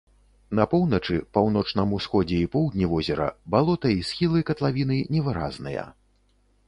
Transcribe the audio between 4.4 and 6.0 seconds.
катлавіны невыразныя.